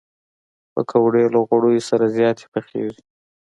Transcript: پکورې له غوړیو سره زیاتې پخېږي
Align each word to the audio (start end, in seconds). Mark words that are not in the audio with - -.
پکورې 0.73 1.23
له 1.33 1.39
غوړیو 1.47 1.87
سره 1.89 2.05
زیاتې 2.17 2.45
پخېږي 2.53 3.01